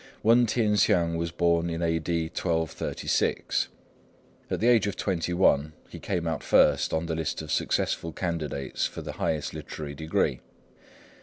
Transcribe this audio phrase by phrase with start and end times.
[0.23, 2.23] Wên T'ien hsiang was born in A.D.
[2.29, 3.67] 1236.
[4.49, 8.11] At the age of twenty one he came out first on the list of successful
[8.11, 10.39] candidates for the highest literary degree.